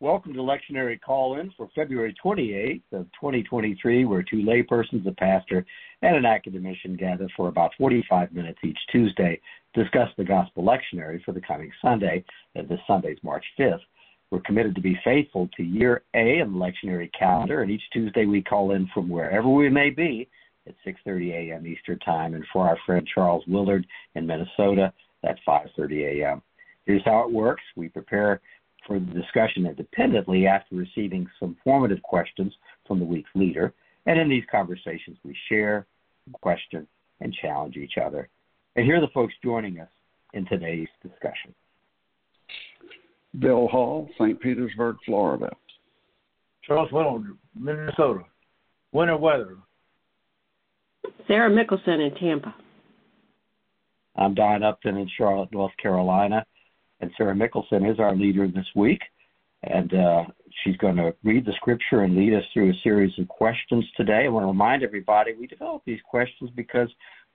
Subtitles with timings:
[0.00, 5.64] Welcome to Lectionary Call-In for February 28th of 2023, where two laypersons, a pastor,
[6.02, 9.40] and an academician gather for about 45 minutes each Tuesday
[9.72, 12.24] to discuss the Gospel Lectionary for the coming Sunday,
[12.56, 13.78] and this Sunday is March 5th.
[14.30, 18.26] We're committed to be faithful to year A of the lectionary calendar, and each Tuesday
[18.26, 20.28] we call in from wherever we may be
[20.66, 21.68] at 6:30 a.m.
[21.68, 23.86] Eastern Time, and for our friend Charles Willard
[24.16, 24.92] in Minnesota,
[25.22, 26.42] that's 5:30 a.m.
[26.84, 28.40] Here's how it works: we prepare
[28.86, 32.52] for the discussion independently after receiving some formative questions
[32.86, 33.72] from the week's leader,
[34.06, 35.86] and in these conversations we share,
[36.40, 36.86] question,
[37.20, 38.28] and challenge each other.
[38.76, 39.88] And here are the folks joining us
[40.32, 41.54] in today's discussion.
[43.38, 44.40] Bill Hall, St.
[44.40, 45.50] Petersburg, Florida.
[46.62, 48.24] Charles Willard, Minnesota.
[48.92, 49.56] Winter weather.
[51.26, 52.54] Sarah Mickelson in Tampa.
[54.16, 56.46] I'm Don Upton in Charlotte, North Carolina.
[57.00, 59.00] And Sarah Mickelson is our leader this week.
[59.62, 60.24] And uh,
[60.62, 64.24] she's going to read the scripture and lead us through a series of questions today.
[64.24, 66.88] I want to remind everybody we develop these questions because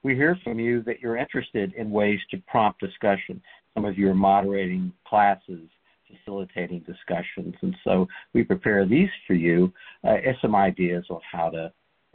[0.04, 3.42] we hear from you that you're interested in ways to prompt discussion.
[3.74, 5.70] Some of you are moderating classes,
[6.08, 7.56] facilitating discussions.
[7.62, 11.72] And so we prepare these for you uh, as some ideas on how to.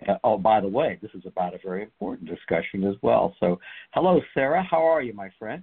[0.09, 3.35] Uh, oh, by the way, this is about a very important discussion as well.
[3.39, 3.61] So,
[3.93, 4.67] hello, Sarah.
[4.69, 5.63] How are you, my friend?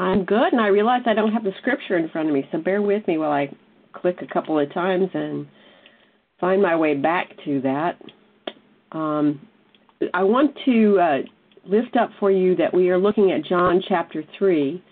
[0.00, 2.58] I'm good, and I realize I don't have the scripture in front of me, so
[2.58, 3.54] bear with me while I
[3.92, 5.46] click a couple of times and
[6.40, 8.00] find my way back to that.
[8.92, 9.46] Um,
[10.14, 11.18] I want to uh,
[11.66, 14.82] lift up for you that we are looking at John chapter 3,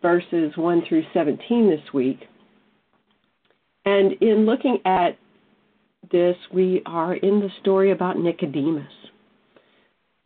[0.00, 2.20] verses 1 through 17 this week.
[3.84, 5.18] And in looking at
[6.10, 8.90] this, we are in the story about Nicodemus,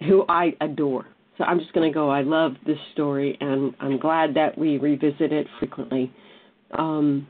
[0.06, 1.06] who I adore.
[1.41, 2.10] So I'm just going to go.
[2.10, 6.12] I love this story, and I'm glad that we revisit it frequently.
[6.77, 7.27] Um,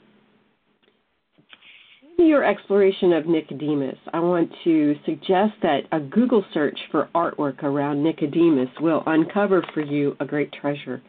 [2.18, 8.02] your exploration of Nicodemus, I want to suggest that a Google search for artwork around
[8.02, 11.00] Nicodemus will uncover for you a great treasure.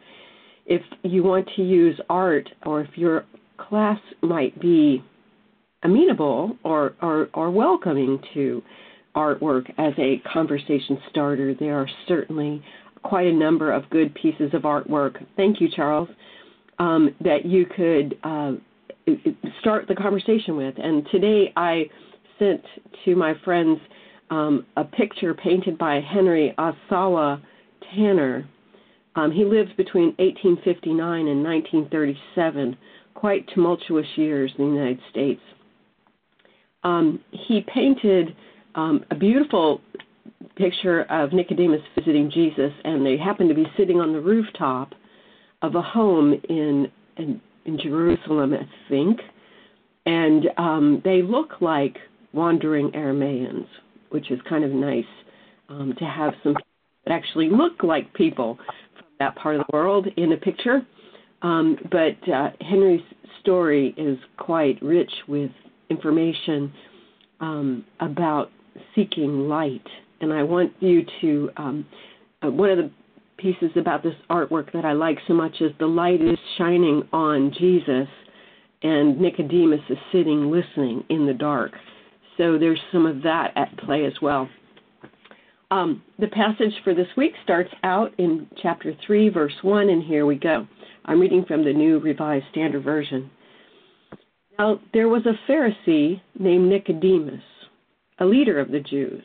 [0.64, 3.24] If you want to use art, or if your
[3.58, 5.02] class might be
[5.82, 8.62] amenable or, or, or welcoming to
[9.16, 12.62] artwork as a conversation starter, there are certainly
[13.02, 15.24] quite a number of good pieces of artwork.
[15.36, 16.08] Thank you, Charles.
[16.78, 18.52] Um, that you could uh,
[19.60, 20.74] start the conversation with.
[20.78, 21.84] And today I
[22.38, 22.62] sent
[23.04, 23.78] to my friends
[24.30, 27.40] um, a picture painted by Henry Ossawa
[27.94, 28.48] Tanner.
[29.14, 32.76] Um, he lived between 1859 and 1937,
[33.14, 35.40] quite tumultuous years in the United States.
[36.82, 38.34] Um, he painted
[38.74, 39.80] um, a beautiful
[40.56, 44.92] picture of Nicodemus visiting Jesus, and they happen to be sitting on the rooftop
[45.62, 49.20] of a home in in, in Jerusalem, I think,
[50.06, 51.96] and um, they look like
[52.32, 53.66] wandering Aramaeans,
[54.10, 55.04] which is kind of nice
[55.68, 56.56] um, to have some
[57.04, 58.58] that actually look like people
[58.96, 60.86] from that part of the world in a picture.
[61.42, 63.02] Um, but uh, Henry's
[63.40, 65.50] story is quite rich with
[65.90, 66.72] information
[67.40, 68.50] um, about
[68.94, 69.86] seeking light
[70.22, 71.50] and I want you to.
[71.56, 71.86] Um,
[72.42, 72.90] uh, one of the
[73.36, 77.52] pieces about this artwork that I like so much is the light is shining on
[77.58, 78.08] Jesus,
[78.82, 81.72] and Nicodemus is sitting listening in the dark.
[82.38, 84.48] So there's some of that at play as well.
[85.70, 90.26] Um, the passage for this week starts out in chapter 3, verse 1, and here
[90.26, 90.66] we go.
[91.04, 93.30] I'm reading from the New Revised Standard Version.
[94.58, 97.42] Now, there was a Pharisee named Nicodemus,
[98.18, 99.24] a leader of the Jews.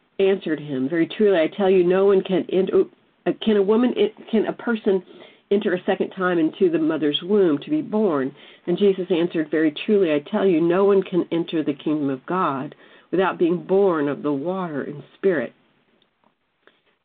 [0.29, 2.83] answered him, Very truly, I tell you, no one can enter,
[3.25, 3.93] uh, can a woman,
[4.31, 5.03] can a person
[5.51, 8.33] enter a second time into the mother's womb to be born?
[8.67, 12.25] And Jesus answered, Very truly, I tell you, no one can enter the kingdom of
[12.25, 12.75] God
[13.11, 15.53] without being born of the water and spirit.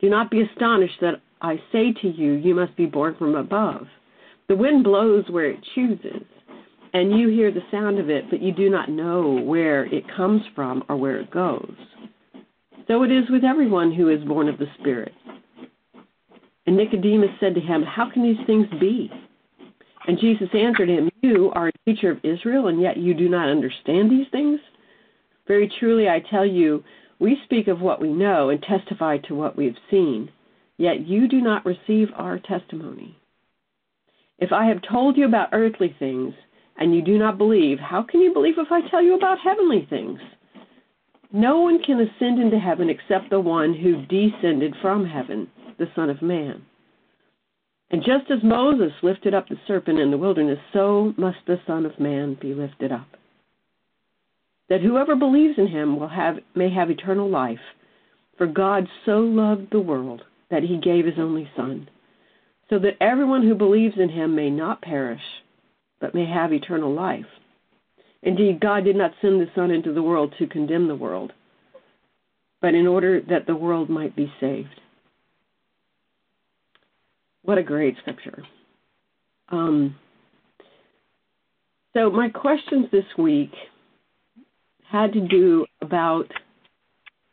[0.00, 3.86] Do not be astonished that I say to you, you must be born from above.
[4.48, 6.22] The wind blows where it chooses,
[6.92, 10.42] and you hear the sound of it, but you do not know where it comes
[10.54, 11.74] from or where it goes.
[12.88, 15.12] So it is with everyone who is born of the Spirit.
[16.66, 19.10] And Nicodemus said to him, How can these things be?
[20.06, 23.48] And Jesus answered him, You are a teacher of Israel, and yet you do not
[23.48, 24.60] understand these things?
[25.48, 26.82] Very truly, I tell you,
[27.18, 30.30] we speak of what we know and testify to what we have seen,
[30.76, 33.18] yet you do not receive our testimony.
[34.38, 36.34] If I have told you about earthly things
[36.78, 39.86] and you do not believe, how can you believe if I tell you about heavenly
[39.88, 40.20] things?
[41.36, 46.08] No one can ascend into heaven except the one who descended from heaven, the Son
[46.08, 46.64] of Man.
[47.90, 51.84] And just as Moses lifted up the serpent in the wilderness, so must the Son
[51.84, 53.18] of Man be lifted up.
[54.70, 57.60] That whoever believes in him will have may have eternal life.
[58.38, 61.90] For God so loved the world that he gave his only Son,
[62.70, 65.20] so that everyone who believes in him may not perish,
[66.00, 67.26] but may have eternal life.
[68.22, 71.32] Indeed, God did not send the Son into the world to condemn the world,
[72.60, 74.80] but in order that the world might be saved.
[77.42, 78.42] What a great scripture.
[79.50, 79.94] Um,
[81.94, 83.52] so, my questions this week
[84.90, 86.26] had to do about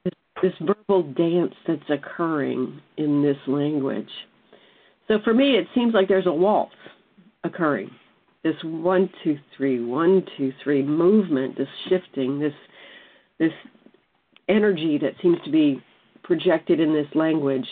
[0.05, 4.09] this, this, verbal dance that's occurring in this language.
[5.07, 6.75] So, for me, it seems like there's a waltz
[7.43, 7.89] occurring.
[8.43, 12.53] This one, two, three, one, two, three movement, this shifting, this
[13.39, 13.53] this
[14.49, 15.81] energy that seems to be
[16.23, 17.65] projected in this language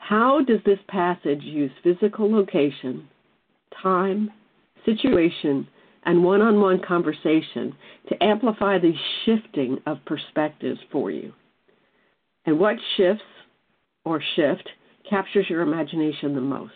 [0.00, 3.08] how does this passage use physical location,
[3.80, 4.30] time,
[4.84, 5.68] situation,
[6.04, 7.76] and one on one conversation
[8.08, 8.92] to amplify the
[9.24, 11.32] shifting of perspectives for you?
[12.46, 13.22] And what shifts
[14.04, 14.68] or shift
[15.08, 16.72] captures your imagination the most?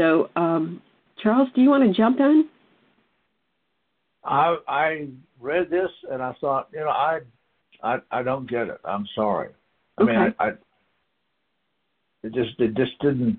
[0.00, 0.80] So, um,
[1.22, 2.48] Charles, do you want to jump in?
[4.24, 5.08] I I
[5.38, 7.20] read this and I thought, you know, I
[7.82, 8.80] I I don't get it.
[8.82, 9.50] I'm sorry.
[9.98, 10.12] I okay.
[10.12, 10.48] mean, I, I
[12.22, 13.38] it just it just didn't.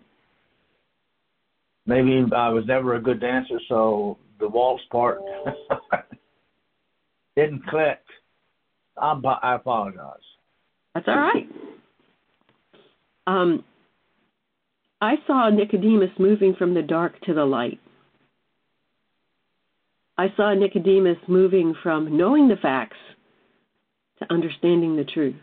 [1.87, 5.19] Maybe I was never a good dancer, so the waltz part
[7.35, 8.01] didn't click.
[8.97, 10.13] I'm, I apologize.
[10.93, 11.49] That's all right.
[13.25, 13.63] Um,
[15.01, 17.79] I saw Nicodemus moving from the dark to the light.
[20.17, 22.97] I saw Nicodemus moving from knowing the facts
[24.19, 25.35] to understanding the truth.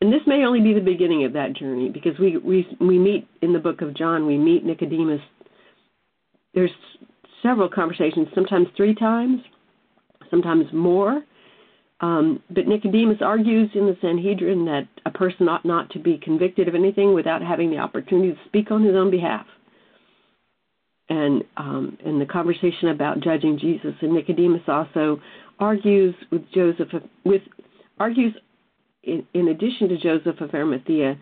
[0.00, 3.28] And this may only be the beginning of that journey because we, we, we meet
[3.40, 5.20] in the book of John, we meet Nicodemus.
[6.54, 6.72] There's
[7.40, 9.40] several conversations, sometimes three times,
[10.28, 11.22] sometimes more.
[12.02, 16.66] Um, but Nicodemus argues in the Sanhedrin that a person ought not to be convicted
[16.66, 19.46] of anything without having the opportunity to speak on his own behalf.
[21.08, 25.20] And um, in the conversation about judging Jesus, and Nicodemus also
[25.60, 26.88] argues with Joseph
[27.24, 27.42] with
[28.00, 28.34] argues
[29.04, 31.16] in, in addition to Joseph of Arimathea,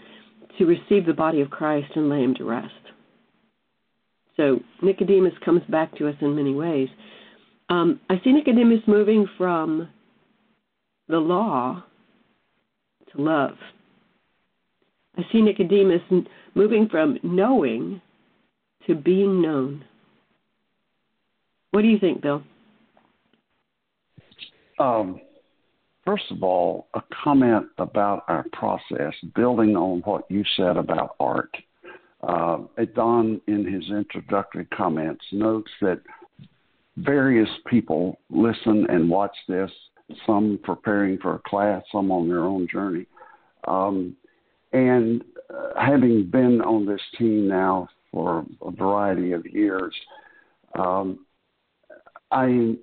[0.59, 2.73] to receive the body of Christ and lay him to rest.
[4.37, 6.89] So Nicodemus comes back to us in many ways.
[7.69, 9.89] Um, I see Nicodemus moving from
[11.11, 11.83] the law
[13.13, 13.57] to love.
[15.17, 16.03] I see Nicodemus
[16.55, 18.01] moving from knowing
[18.87, 19.85] to being known.
[21.73, 22.43] What do you think, Bill?
[24.79, 25.21] Um,
[26.05, 31.55] First of all, a comment about our process, building on what you said about art.
[32.27, 32.59] Uh,
[32.95, 36.01] Don, in his introductory comments, notes that
[36.97, 39.71] various people listen and watch this,
[40.27, 43.07] some preparing for a class, some on their own journey.
[43.67, 44.17] Um,
[44.73, 49.95] and uh, having been on this team now for a variety of years,
[50.79, 51.27] um,
[52.31, 52.79] I'm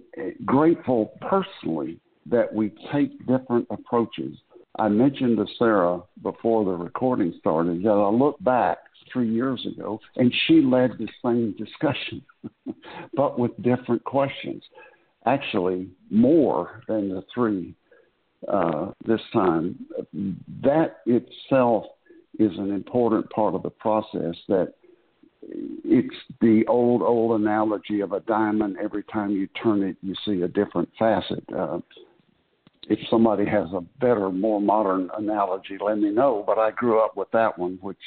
[0.46, 4.38] grateful personally that we take different approaches.
[4.78, 8.80] I mentioned to Sarah before the recording started that I look back
[9.12, 12.22] three years ago and she led the same discussion,
[13.16, 14.62] but with different questions.
[15.26, 17.76] Actually, more than the three
[18.48, 19.76] uh, this time.
[20.64, 21.86] That itself
[22.40, 24.74] is an important part of the process that
[25.42, 30.42] it's the old old analogy of a diamond every time you turn it you see
[30.42, 31.80] a different facet uh,
[32.90, 36.44] if somebody has a better, more modern analogy, let me know.
[36.46, 37.98] But I grew up with that one, which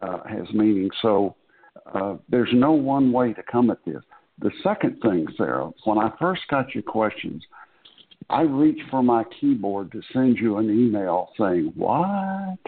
[0.00, 0.90] uh, has meaning.
[1.02, 1.34] So
[1.92, 4.02] uh, there's no one way to come at this.
[4.38, 7.42] The second thing, Sarah, when I first got your questions,
[8.28, 12.58] I reached for my keyboard to send you an email saying, What?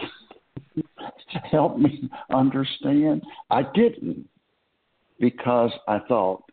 [1.50, 3.22] Help me understand.
[3.50, 4.28] I didn't
[5.20, 6.44] because I thought,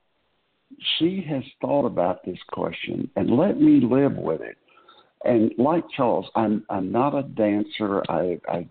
[0.98, 4.58] she has thought about this question and let me live with it
[5.26, 8.04] and like Charles, I'm I'm not a dancer.
[8.10, 8.68] I I,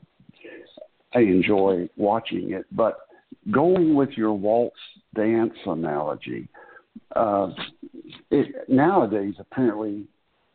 [1.12, 2.98] I enjoy watching it, but
[3.50, 4.76] going with your waltz
[5.14, 6.48] dance analogy,
[7.16, 7.48] uh,
[8.30, 10.06] it, nowadays apparently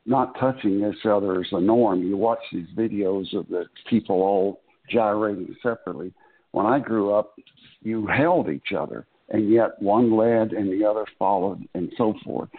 [0.05, 2.03] not touching each other is the norm.
[2.03, 6.13] You watch these videos of the people all gyrating separately.
[6.51, 7.35] When I grew up,
[7.81, 12.49] you held each other, and yet one led and the other followed, and so forth.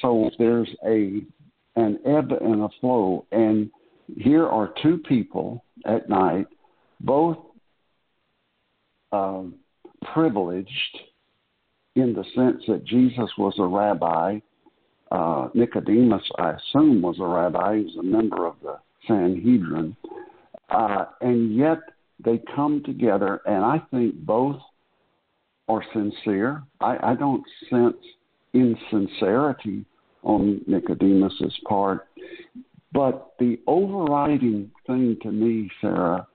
[0.00, 1.22] So there's a
[1.76, 3.68] an ebb and a flow, and
[4.16, 6.46] here are two people at night,
[7.00, 7.38] both
[9.10, 9.56] um,
[10.12, 10.98] privileged
[11.96, 14.40] in the sense that Jesus was a rabbi.
[15.10, 17.78] Uh, Nicodemus, I assume, was a rabbi.
[17.78, 19.96] He was a member of the Sanhedrin.
[20.70, 21.78] Uh, and yet
[22.24, 24.60] they come together, and I think both
[25.68, 26.62] are sincere.
[26.80, 27.96] I, I don't sense
[28.54, 29.84] insincerity
[30.22, 32.08] on Nicodemus's part.
[32.92, 36.26] But the overriding thing to me, Sarah,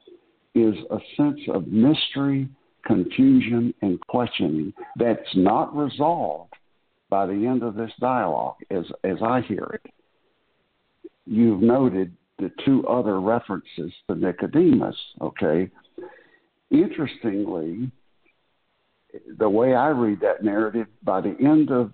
[0.54, 2.50] is a sense of mystery,
[2.90, 6.54] confusion, and questioning that's not resolved
[7.12, 9.94] by the end of this dialogue, as, as I hear it.
[11.28, 15.70] You've noted the two other references to Nicodemus, okay?
[16.72, 17.92] Interestingly,
[19.38, 21.92] the way I read that narrative, by the end of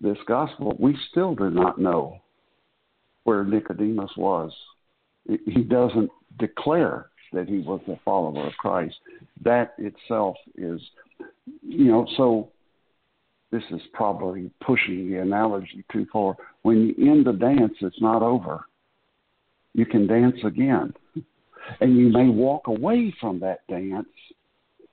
[0.00, 2.18] this gospel, we still do not know
[3.24, 4.52] where Nicodemus was.
[5.26, 8.96] He doesn't declare that he was a follower of Christ.
[9.42, 10.80] That itself is,
[11.62, 12.50] you know, so
[13.50, 16.36] this is probably pushing the analogy too far.
[16.62, 18.66] When you end the dance, it's not over.
[19.74, 20.92] You can dance again.
[21.80, 24.08] And you may walk away from that dance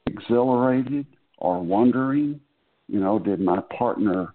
[0.05, 1.05] exhilarated
[1.37, 2.39] or wondering,
[2.87, 4.33] you know, did my partner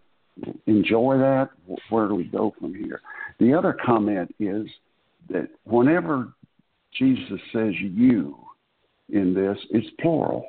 [0.67, 1.51] enjoy that?
[1.91, 3.01] Where do we go from here?
[3.39, 4.67] The other comment is
[5.31, 6.33] that whenever
[6.97, 8.37] Jesus says you
[9.11, 10.47] in this, it's plural.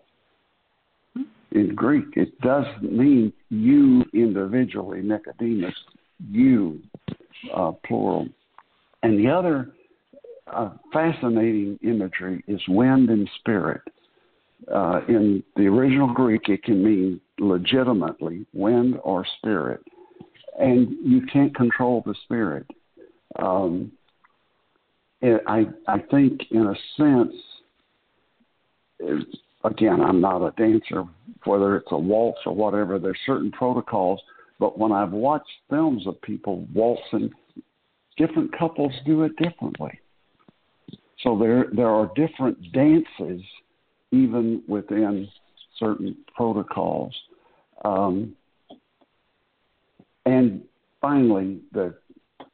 [1.51, 5.74] In Greek, it doesn't mean you individually, Nicodemus,
[6.29, 6.79] you,
[7.55, 8.27] uh, plural.
[9.01, 9.72] And the other
[10.51, 13.81] uh, fascinating imagery is wind and spirit.
[14.74, 19.81] Uh, in the original Greek, it can mean legitimately wind or spirit,
[20.60, 22.65] and you can't control the spirit.
[23.38, 23.91] Um,
[25.21, 27.33] it, I I think in a sense,
[29.63, 31.03] again, I'm not a dancer,
[31.45, 32.99] whether it's a waltz or whatever.
[32.99, 34.21] There's certain protocols,
[34.59, 37.31] but when I've watched films of people waltzing,
[38.17, 39.99] different couples do it differently.
[41.23, 43.41] So there there are different dances
[44.11, 45.27] even within
[45.77, 47.13] certain protocols.
[47.83, 48.35] Um,
[50.25, 50.61] and
[51.01, 51.95] finally, the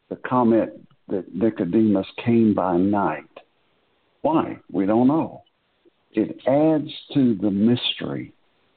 [0.09, 0.71] the comment
[1.07, 3.29] that Nicodemus came by night.
[4.21, 4.57] Why?
[4.71, 5.43] We don't know.
[6.13, 8.33] It adds to the mystery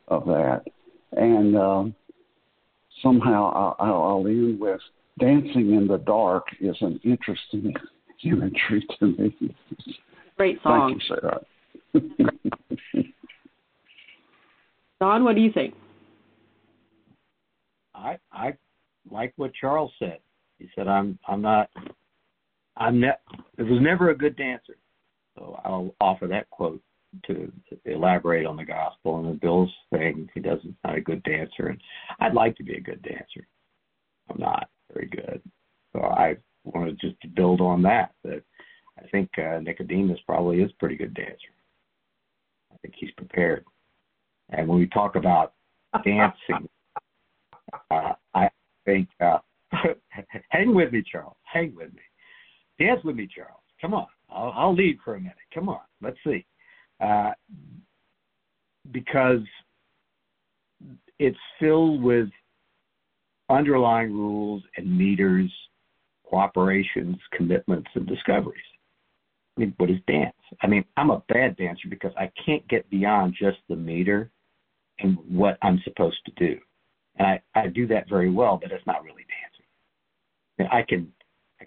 [0.09, 0.63] of that.
[1.13, 1.95] And um,
[3.03, 4.81] somehow I'll, I'll end with
[5.19, 7.75] dancing in the dark is an interesting
[8.25, 9.57] imagery to me.
[10.37, 11.01] Great song.
[11.01, 12.33] Thank you, Sarah.
[15.01, 15.75] Don, what do you think?
[17.95, 18.55] I I
[19.11, 20.19] like what Charles said.
[20.59, 21.71] He said I'm I'm not
[22.79, 23.09] I'm ne-
[23.59, 24.77] it was never a good dancer.
[25.37, 26.81] So I'll offer that quote
[27.27, 31.23] to, to elaborate on the gospel and the Bill's saying he doesn't not a good
[31.23, 31.81] dancer and
[32.21, 33.47] I'd like to be a good dancer.
[34.31, 35.41] I'm not very good.
[35.93, 38.43] So I wanted just to build on that that
[38.99, 41.55] I think uh, Nicodemus probably is a pretty good dancer.
[42.73, 43.65] I think he's prepared.
[44.51, 45.55] And when we talk about
[46.05, 46.69] dancing,
[47.91, 48.51] uh, I
[48.85, 49.39] think, uh,
[50.51, 51.37] hang with me, Charles.
[51.45, 52.01] Hang with me.
[52.79, 53.61] Dance with me, Charles.
[53.81, 54.07] Come on.
[54.31, 55.37] I'll, I'll lead for a minute.
[55.53, 55.81] Come on.
[56.01, 56.45] Let's see.
[57.01, 57.31] Uh,
[58.91, 59.41] because
[61.19, 62.29] it's filled with
[63.49, 65.51] underlying rules and meters,
[66.31, 68.61] cooperations, commitments, and discoveries.
[69.57, 70.37] I mean, what is dance?
[70.63, 74.31] I mean, I'm a bad dancer because I can't get beyond just the meter
[75.01, 76.59] and what I'm supposed to do.
[77.17, 79.25] And I, I do that very well, but it's not really
[80.59, 80.73] dancing.
[80.73, 81.13] I can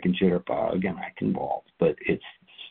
[0.02, 2.24] can jitterbug again, I can waltz, but it's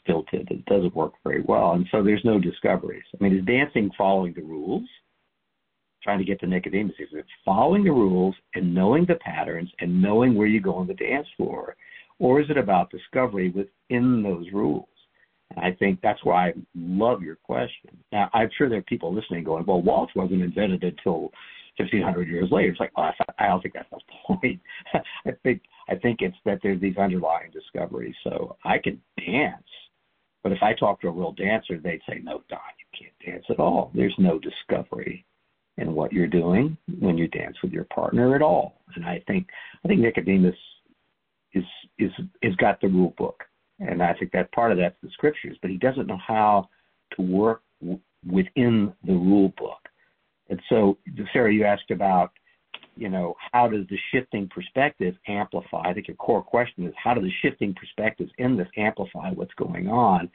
[0.02, 0.48] stilted.
[0.50, 1.72] It doesn't work very well.
[1.72, 3.04] And so there's no discoveries.
[3.14, 4.88] I mean, is dancing following the rules?
[6.02, 10.00] Trying to get to Nicodemus is it following the rules and knowing the patterns and
[10.00, 11.76] knowing where you go on the dance floor?
[12.18, 14.88] Or is it about discovery within those rules?
[15.50, 17.90] And I think that's why I love your question.
[18.12, 21.32] Now, I'm sure there are people listening going, well, waltz wasn't invented until
[21.76, 22.70] 1500 years later.
[22.70, 24.60] It's like, well, I don't think that's the point.
[25.26, 28.14] I think I think it's that there's these underlying discoveries.
[28.24, 29.62] So I can dance,
[30.42, 33.44] but if I talk to a real dancer, they'd say, no, Don, you can't dance
[33.50, 33.90] at all.
[33.94, 35.24] There's no discovery.
[35.78, 38.82] in what you're doing when you dance with your partner at all.
[38.96, 39.48] And I think
[39.84, 40.54] I think Nicodemus
[41.54, 41.64] is
[41.98, 42.10] is
[42.42, 43.44] is got the rule book,
[43.78, 46.68] and I think that part of that's the scriptures, but he doesn't know how
[47.16, 49.79] to work w- within the rule book.
[50.50, 50.98] And so,
[51.32, 52.32] Sarah, you asked about,
[52.96, 55.82] you know, how does the shifting perspective amplify?
[55.82, 59.54] I think your core question is how do the shifting perspectives in this amplify what's
[59.54, 60.28] going on?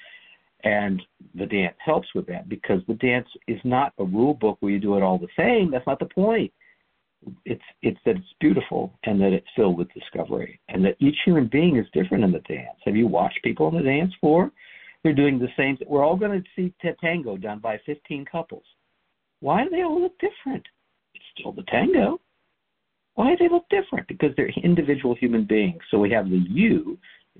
[0.64, 1.02] And
[1.36, 4.80] the dance helps with that because the dance is not a rule book where you
[4.80, 5.70] do it all the same.
[5.70, 6.52] That's not the point.
[7.44, 11.48] It's it's that it's beautiful and that it's filled with discovery and that each human
[11.48, 12.78] being is different in the dance.
[12.86, 14.52] Have you watched people in the dance floor?
[15.04, 15.78] They're doing the same.
[15.88, 18.64] We're all going to see tango done by 15 couples.
[19.46, 20.66] Why do they all look different?
[21.14, 22.20] It's still the tango.
[23.14, 24.08] Why do they look different?
[24.08, 25.84] Because they're individual human beings.
[25.92, 26.98] So we have the you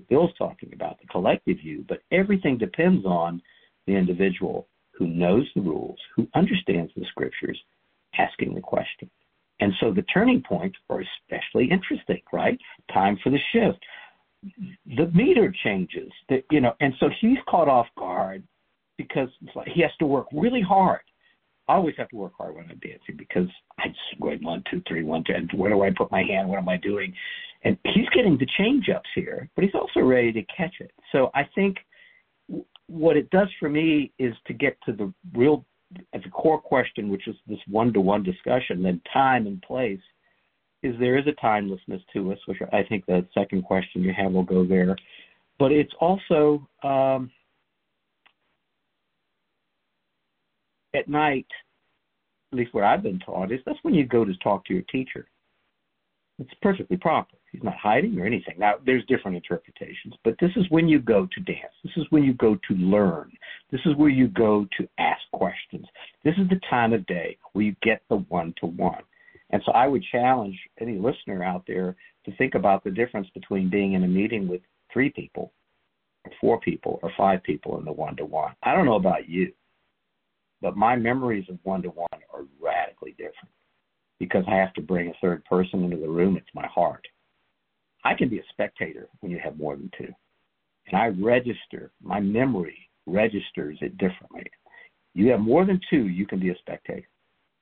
[0.08, 3.42] Bill's talking about, the collective you, but everything depends on
[3.88, 7.58] the individual who knows the rules, who understands the scriptures,
[8.16, 9.10] asking the question.
[9.58, 12.56] And so the turning points are especially interesting, right?
[12.92, 13.84] Time for the shift.
[14.96, 18.44] The meter changes, that you know, and so he's caught off guard
[18.96, 21.00] because like he has to work really hard.
[21.68, 24.82] I always have to work hard when I'm dancing because I just go one, two,
[24.86, 26.48] three, one, two, and where do I put my hand?
[26.48, 27.12] What am I doing?
[27.64, 30.92] And he's getting the change ups here, but he's also ready to catch it.
[31.10, 31.78] So I think
[32.86, 35.64] what it does for me is to get to the real,
[36.14, 40.00] at the core question, which is this one to one discussion, then time and place,
[40.84, 44.32] is there is a timelessness to us, which I think the second question you have
[44.32, 44.96] will go there.
[45.58, 47.32] But it's also, um,
[50.96, 51.46] at night,
[52.52, 54.82] at least what I've been taught, is that's when you go to talk to your
[54.84, 55.28] teacher.
[56.38, 57.36] It's perfectly proper.
[57.50, 58.56] He's not hiding or anything.
[58.58, 61.72] Now, there's different interpretations, but this is when you go to dance.
[61.82, 63.32] This is when you go to learn.
[63.70, 65.86] This is where you go to ask questions.
[66.24, 69.02] This is the time of day where you get the one to one.
[69.50, 73.70] And so I would challenge any listener out there to think about the difference between
[73.70, 74.60] being in a meeting with
[74.92, 75.52] three people,
[76.24, 78.54] or four people, or five people in the one to one.
[78.62, 79.52] I don't know about you,
[80.62, 83.50] but my memories of one to one are radically different
[84.18, 86.36] because I have to bring a third person into the room.
[86.36, 87.06] It's my heart.
[88.04, 90.12] I can be a spectator when you have more than two.
[90.86, 94.44] And I register, my memory registers it differently.
[95.14, 97.08] You have more than two, you can be a spectator.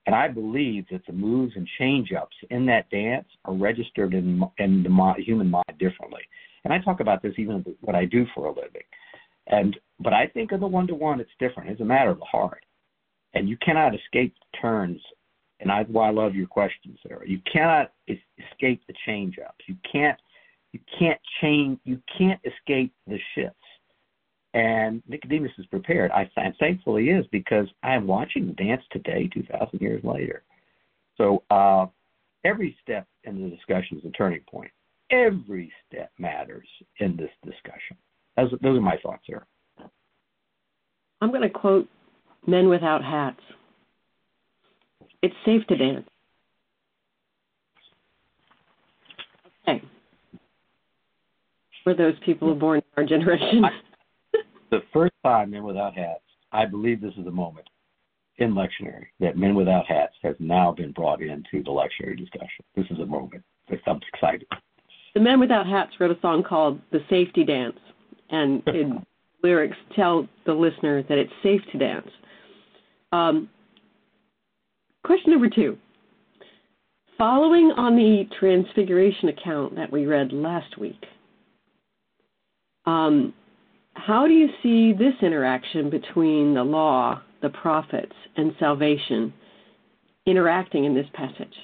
[0.07, 4.43] And I believe that the moves and change ups in that dance are registered in,
[4.59, 6.21] in the human mind differently.
[6.65, 8.83] And I talk about this even what I do for a living.
[9.47, 11.71] And but I think of the one to one, it's different.
[11.71, 12.65] It's a matter of the heart,
[13.35, 15.01] and you cannot escape turns.
[15.61, 17.27] And I, why I love your question, Sarah.
[17.27, 19.65] You cannot escape the change ups.
[19.69, 20.19] You can't
[20.73, 23.57] you can't change, you can't escape the shifts.
[24.55, 26.11] And Nicodemus is prepared.
[26.11, 30.43] I thankfully is because I am watching dance today, two thousand years later.
[31.17, 31.87] So uh,
[32.45, 34.71] every step in the discussion is a turning point.
[35.11, 36.67] Every step matters
[36.99, 37.97] in this discussion.
[38.37, 39.47] Those, those are my thoughts here.
[41.21, 41.89] I'm going to quote
[42.47, 43.41] Men Without Hats.
[45.23, 46.09] It's safe to dance.
[49.67, 49.83] Okay
[51.85, 53.63] for those people born in our generation.
[54.71, 57.69] the first time Men Without Hats, I believe this is a moment
[58.39, 62.65] in lectionary that Men Without Hats has now been brought into the lectionary discussion.
[62.75, 63.45] This is a moment.
[63.87, 64.47] I'm excited.
[65.15, 67.79] The Men Without Hats wrote a song called The Safety Dance,
[68.31, 69.05] and in
[69.43, 72.09] lyrics tell the listener that it's safe to dance.
[73.15, 73.49] Um,
[75.05, 75.79] question number two.
[77.17, 81.01] Following on the Transfiguration account that we read last week,
[82.87, 83.33] um,
[83.95, 89.33] how do you see this interaction between the law, the prophets, and salvation
[90.27, 91.55] interacting in this passage?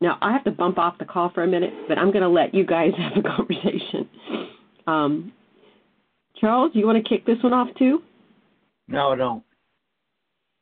[0.00, 2.28] Now, I have to bump off the call for a minute, but I'm going to
[2.28, 4.08] let you guys have a conversation.
[4.88, 5.32] Um,
[6.40, 8.02] Charles, you want to kick this one off too?
[8.88, 9.42] No, I don't.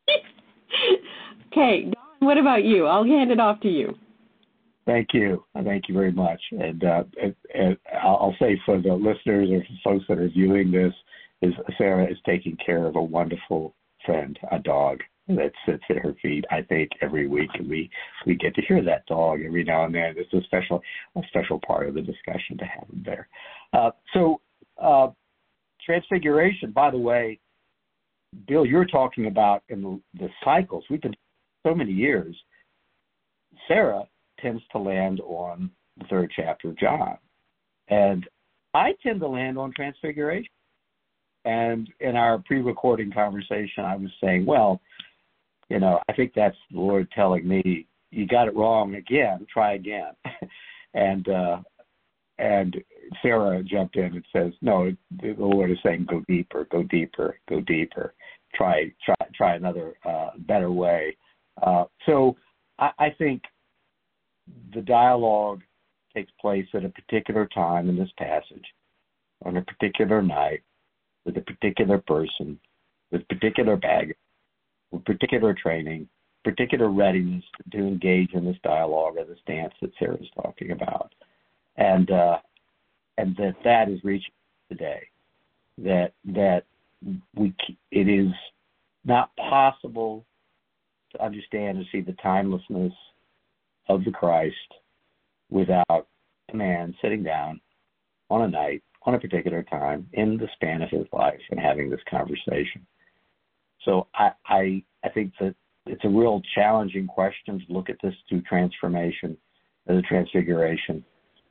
[1.53, 2.87] okay, Don, what about you?
[2.87, 3.95] I'll hand it off to you.
[4.85, 5.45] Thank you.
[5.65, 6.41] Thank you very much.
[6.53, 10.93] And, uh, and, and I'll say for the listeners or folks that are viewing this,
[11.43, 16.15] is Sarah is taking care of a wonderful friend, a dog that sits at her
[16.23, 16.45] feet.
[16.51, 17.91] I think every week, and we
[18.27, 20.15] we get to hear that dog every now and then.
[20.17, 20.83] It's a special
[21.17, 23.29] a special part of the discussion to have him there.
[23.73, 24.41] Uh, so,
[24.81, 25.09] uh,
[25.85, 26.71] transfiguration.
[26.71, 27.39] By the way,
[28.47, 30.85] Bill, you're talking about in the, the cycles.
[30.91, 31.17] We've been
[31.67, 32.37] so many years.
[33.69, 34.05] Sarah
[34.41, 37.17] tends to land on the third chapter of John.
[37.89, 38.27] And
[38.75, 40.51] I tend to land on transfiguration.
[41.45, 44.81] And in our pre recording conversation, I was saying, well,
[45.69, 49.75] you know, I think that's the Lord telling me, you got it wrong again, try
[49.75, 50.13] again.
[50.95, 51.59] and uh
[52.39, 52.77] and
[53.23, 57.61] Sarah jumped in and says, No, the Lord is saying go deeper, go deeper, go
[57.61, 58.15] deeper.
[58.57, 61.17] Try try try another uh better way.
[61.63, 62.37] Uh so
[62.79, 63.43] I, think
[64.75, 65.63] the dialogue
[66.15, 68.65] takes place at a particular time in this passage,
[69.45, 70.63] on a particular night,
[71.25, 72.59] with a particular person,
[73.11, 74.17] with particular baggage,
[74.91, 76.09] with particular training,
[76.45, 81.13] particular readiness to engage in this dialogue or this dance that Sarah's talking about,
[81.77, 82.39] and uh,
[83.19, 84.33] and that that is reaching
[84.69, 85.03] today.
[85.79, 86.65] That that
[87.35, 87.55] we
[87.91, 88.33] it is
[89.05, 90.27] not possible
[91.13, 92.93] to understand and see the timelessness
[93.89, 94.55] of the Christ
[95.51, 96.09] without
[96.53, 97.61] a man sitting down
[98.31, 101.89] on a night, on a particular time, in the span of his life, and having
[101.89, 102.87] this conversation.
[103.85, 105.55] So I I, I think that
[105.87, 109.37] it's a real challenging question to look at this through transformation
[109.87, 111.05] as a transfiguration.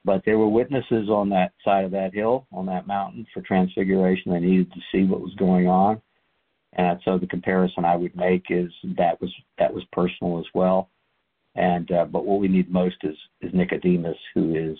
[0.05, 4.31] But there were witnesses on that side of that hill, on that mountain for transfiguration.
[4.31, 5.99] They needed to see what was going on.
[6.73, 10.89] And so the comparison I would make is that was that was personal as well.
[11.55, 14.77] And uh, but what we need most is is Nicodemus, who is,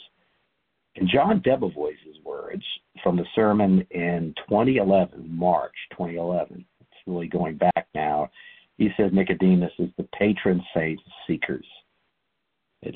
[0.95, 2.63] in John Debevoise's words
[3.01, 6.65] from the sermon in 2011, March 2011.
[6.81, 8.29] It's really going back now.
[8.77, 11.65] He says Nicodemus is the patron saint of seekers.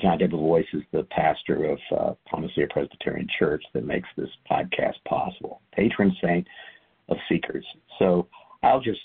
[0.00, 5.02] John Debevoise is the pastor of uh, Palma Ceia Presbyterian Church that makes this podcast
[5.08, 5.62] possible.
[5.72, 6.46] Patron saint
[7.08, 7.66] of seekers.
[7.98, 8.28] So
[8.62, 9.00] I'll just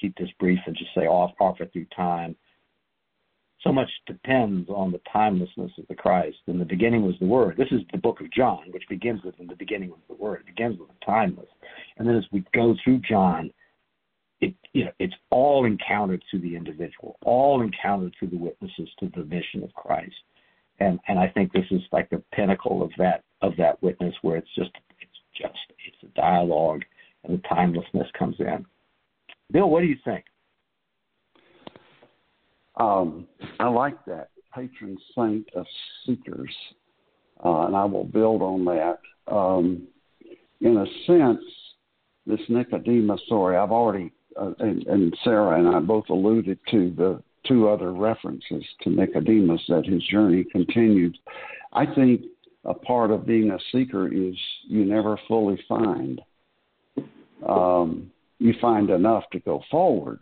[0.00, 2.36] keep this brief and just say off offer through time
[3.62, 6.38] so much depends on the timelessness of the Christ.
[6.46, 7.56] In the beginning was the Word.
[7.56, 10.40] This is the book of John, which begins with in the beginning was the Word.
[10.40, 11.48] It begins with the timeless.
[11.96, 13.50] And then as we go through John,
[14.42, 19.10] it you know, it's all encountered through the individual, all encountered through the witnesses to
[19.16, 20.14] the mission of Christ.
[20.80, 24.36] And and I think this is like the pinnacle of that of that witness where
[24.36, 26.82] it's just it's just it's a dialogue
[27.24, 28.66] and the timelessness comes in.
[29.50, 30.24] Bill, what do you think?
[32.76, 33.26] Um,
[33.60, 35.66] I like that patron saint of
[36.04, 36.54] seekers,
[37.44, 38.98] uh, and I will build on that.
[39.28, 39.86] Um,
[40.60, 41.42] in a sense,
[42.26, 47.22] this Nicodemus story, I've already, uh, and, and Sarah and I both alluded to the
[47.46, 51.16] two other references to Nicodemus that his journey continued.
[51.72, 52.22] I think
[52.64, 54.34] a part of being a seeker is
[54.68, 56.20] you never fully find.
[57.46, 60.20] Um, you find enough to go forward,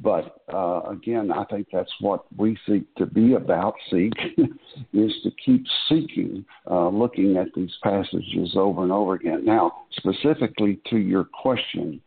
[0.00, 4.12] but uh, again, I think that's what we seek to be about, seek,
[4.92, 9.44] is to keep seeking, uh, looking at these passages over and over again.
[9.44, 12.00] Now, specifically to your question,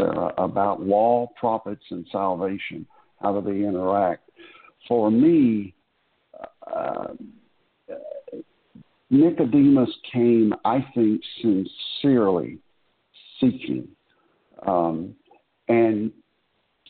[0.00, 2.86] Sarah, about law, prophets, and salvation,
[3.20, 4.30] how do they interact?
[4.88, 5.74] For me,
[6.74, 7.08] uh,
[9.10, 12.58] Nicodemus came, I think, sincerely
[13.40, 13.88] seeking.
[14.66, 15.14] Um,
[15.68, 16.12] and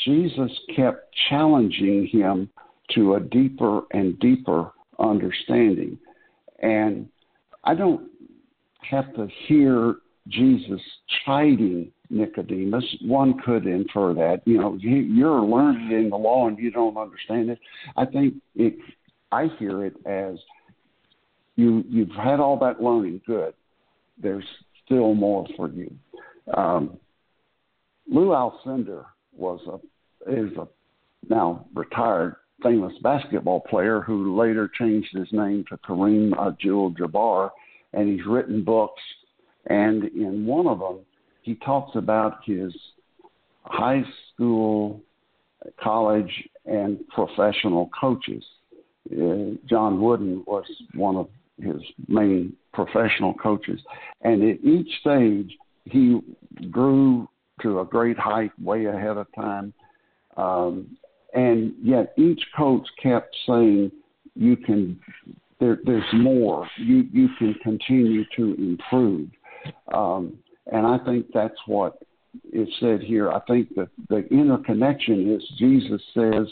[0.04, 2.50] Jesus kept challenging him
[2.94, 5.98] to a deeper and deeper understanding.
[6.60, 7.08] And
[7.64, 8.08] I don't
[8.82, 9.96] have to hear
[10.28, 10.80] Jesus
[11.24, 12.84] chiding Nicodemus.
[13.02, 14.42] One could infer that.
[14.44, 17.58] You know, you're learned in the law and you don't understand it.
[17.96, 18.76] I think it,
[19.32, 20.36] I hear it as
[21.56, 23.20] you you've had all that learning.
[23.26, 23.54] Good.
[24.20, 24.44] There's
[24.84, 25.94] still more for you.
[26.54, 26.98] Um,
[28.10, 29.04] Lou Alcindor
[29.36, 30.66] was a is a
[31.28, 37.50] now retired famous basketball player who later changed his name to Kareem Abdul-Jabbar,
[37.94, 39.00] and he's written books.
[39.66, 41.00] And in one of them,
[41.50, 42.72] he talks about his
[43.64, 45.00] high school,
[45.82, 46.32] college,
[46.64, 48.44] and professional coaches.
[49.10, 51.28] Uh, John Wooden was one of
[51.60, 53.80] his main professional coaches,
[54.22, 55.50] and at each stage,
[55.86, 56.20] he
[56.70, 57.28] grew
[57.62, 59.74] to a great height way ahead of time
[60.36, 60.96] um,
[61.34, 63.90] and yet each coach kept saying,
[64.36, 65.00] "You can.
[65.58, 66.68] There, there's more.
[66.78, 69.28] You you can continue to improve."
[69.92, 70.38] Um,
[70.70, 71.98] and I think that's what
[72.52, 73.30] is said here.
[73.30, 76.46] I think that the interconnection is Jesus says,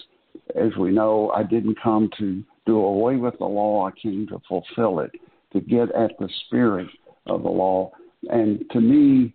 [0.57, 3.87] as we know, I didn't come to do away with the law.
[3.87, 5.13] I came to fulfill it,
[5.53, 6.89] to get at the spirit
[7.27, 7.93] of the law.
[8.31, 9.35] And to me,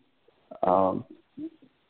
[0.64, 1.06] um,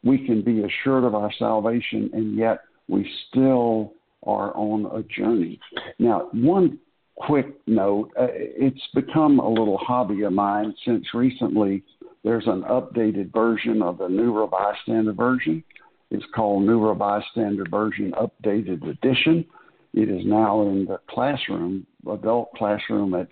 [0.04, 5.60] we can be assured of our salvation, and yet we still are on a journey.
[6.00, 6.80] Now, one
[7.16, 11.84] quick note uh, it's become a little hobby of mine since recently
[12.24, 15.64] there's an updated version of the New Revised Standard Version.
[16.10, 19.46] It's called New Revised Standard Version Updated Edition.
[19.94, 23.28] It is now in the classroom, adult classroom at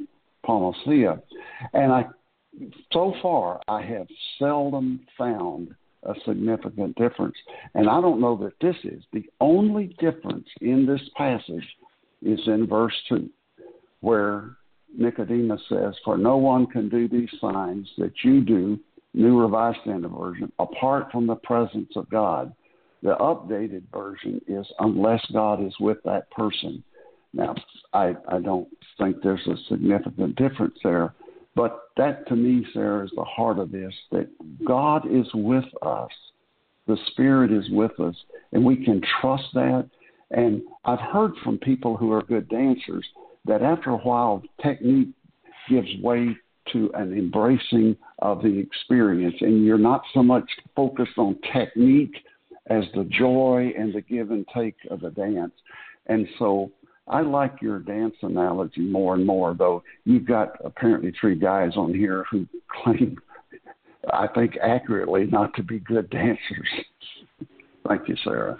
[0.46, 1.22] Palma Ceia.
[1.74, 2.06] And I,
[2.92, 5.74] so far, I have seldom found
[6.04, 7.36] a significant difference.
[7.76, 9.04] And I don't know that this is.
[9.14, 11.68] The only difference in this passage
[12.22, 13.30] is in verse 2,
[14.02, 14.58] where
[14.98, 18.80] Nicodemus says, For no one can do these signs that you do,
[19.14, 22.54] New Revised Standard Version, apart from the presence of God.
[23.04, 26.84] The updated version is unless God is with that person.
[27.34, 27.56] Now,
[27.94, 28.68] I, I don't
[29.00, 31.14] think there's a significant difference there,
[31.56, 34.30] but that to me, Sarah, is the heart of this that
[34.66, 36.12] God is with us.
[36.88, 38.16] The Spirit is with us,
[38.52, 39.90] and we can trust that.
[40.32, 43.06] And I've heard from people who are good dancers
[43.46, 45.10] that after a while, technique
[45.70, 46.36] gives way
[46.74, 52.16] to an embracing of the experience, and you're not so much focused on technique
[52.68, 55.54] as the joy and the give and take of the dance.
[56.08, 56.72] And so
[57.08, 61.94] I like your dance analogy more and more, though you've got apparently three guys on
[61.94, 62.48] here who
[62.84, 63.18] claim,
[64.14, 66.70] I think accurately, not to be good dancers.
[67.88, 68.58] Thank you, Sarah.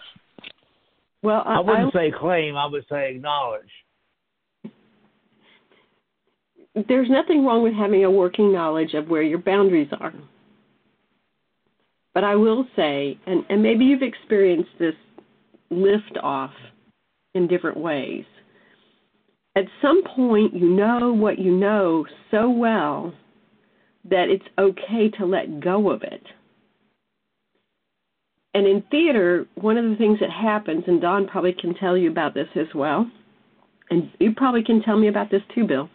[1.24, 3.70] Well, I, I wouldn't I, say claim, I would say acknowledge.
[6.88, 10.14] There's nothing wrong with having a working knowledge of where your boundaries are.
[12.14, 14.96] But I will say, and, and maybe you've experienced this
[15.70, 16.52] lift off
[17.34, 18.26] in different ways.
[19.56, 23.14] At some point, you know what you know so well
[24.10, 26.24] that it's okay to let go of it.
[28.54, 32.10] And in theater, one of the things that happens, and Don probably can tell you
[32.10, 33.10] about this as well,
[33.90, 35.90] and you probably can tell me about this too, Bill.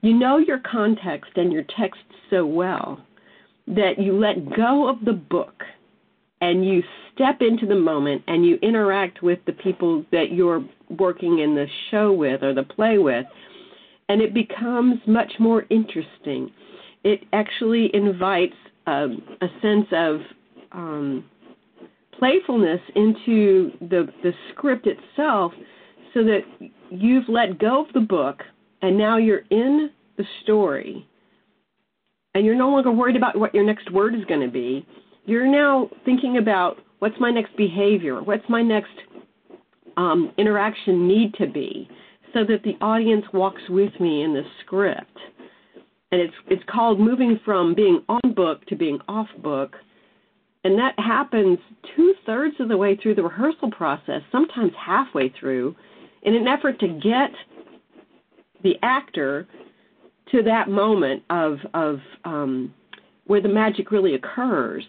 [0.00, 3.00] You know your context and your text so well
[3.66, 5.62] that you let go of the book
[6.40, 6.82] and you
[7.14, 10.64] step into the moment and you interact with the people that you're
[10.98, 13.26] working in the show with or the play with,
[14.08, 16.50] and it becomes much more interesting.
[17.02, 18.54] It actually invites
[18.86, 20.20] um, a sense of
[20.72, 21.24] um,
[22.12, 25.52] playfulness into the the script itself,
[26.14, 26.40] so that
[26.90, 28.42] you've let go of the book
[28.82, 31.06] and now you're in the story,
[32.34, 34.86] and you're no longer worried about what your next word is going to be.
[35.26, 38.92] You're now thinking about what's my next behavior, what's my next
[39.96, 41.88] um, interaction need to be,
[42.32, 45.18] so that the audience walks with me in the script.
[46.10, 49.76] And it's it's called moving from being on book to being off book,
[50.64, 51.58] and that happens
[51.94, 55.76] two thirds of the way through the rehearsal process, sometimes halfway through,
[56.22, 57.30] in an effort to get
[58.62, 59.46] the actor
[60.32, 62.74] to that moment of of um,
[63.26, 64.84] where the magic really occurs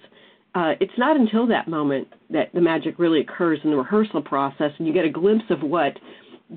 [0.56, 4.72] uh, it's not until that moment that the magic really occurs in the rehearsal process,
[4.78, 5.94] and you get a glimpse of what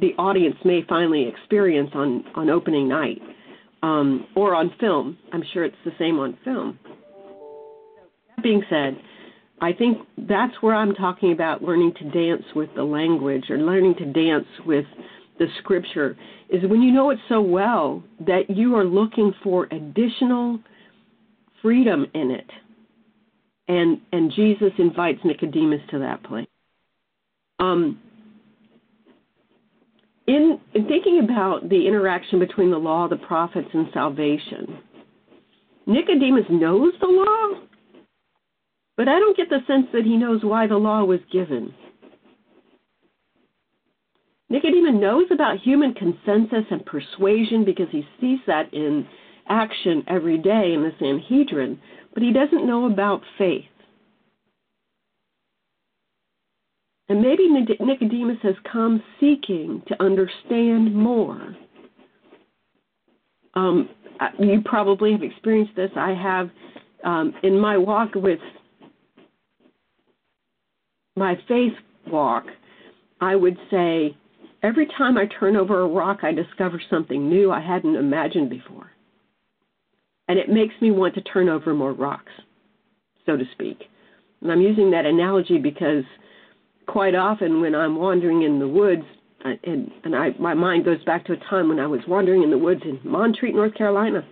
[0.00, 3.20] the audience may finally experience on on opening night
[3.82, 5.18] um, or on film.
[5.32, 6.78] I'm sure it's the same on film.
[8.36, 8.98] That being said,
[9.60, 13.96] I think that's where I'm talking about learning to dance with the language or learning
[13.96, 14.86] to dance with
[15.42, 16.16] the scripture
[16.48, 20.60] is when you know it so well that you are looking for additional
[21.60, 22.48] freedom in it
[23.66, 26.46] and and Jesus invites Nicodemus to that place.
[27.58, 28.00] Um,
[30.26, 34.78] in, in thinking about the interaction between the law, the prophets, and salvation,
[35.86, 37.66] Nicodemus knows the law,
[38.96, 41.74] but I don't get the sense that he knows why the law was given.
[44.52, 49.08] Nicodemus knows about human consensus and persuasion because he sees that in
[49.48, 51.80] action every day in the Sanhedrin,
[52.12, 53.64] but he doesn't know about faith.
[57.08, 61.56] And maybe Nicodemus has come seeking to understand more.
[63.54, 63.88] Um,
[64.38, 65.90] you probably have experienced this.
[65.96, 66.50] I have
[67.04, 68.38] um, in my walk with
[71.16, 71.72] my faith
[72.06, 72.44] walk.
[73.18, 74.14] I would say
[74.62, 78.92] every time I turn over a rock, I discover something new I hadn't imagined before
[80.28, 82.32] and it makes me want to turn over more rocks,
[83.26, 83.82] so to speak.
[84.40, 86.04] And I'm using that analogy because
[86.86, 89.02] quite often when I'm wandering in the woods,
[89.44, 92.42] uh, and, and I, my mind goes back to a time when I was wandering
[92.42, 94.26] in the woods in Montreat, North Carolina,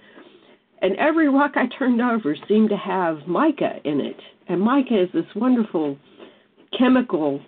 [0.81, 4.17] and every rock I turned over seemed to have mica in it.
[4.49, 5.99] And mica is this wonderful
[6.79, 7.43] chemical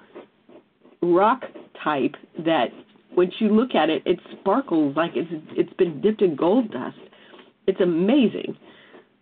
[1.00, 1.44] rock
[1.84, 2.14] type
[2.44, 2.68] that
[3.16, 6.96] once you look at it, it sparkles like it's it's been dipped in gold dust.
[7.66, 8.56] It's amazing.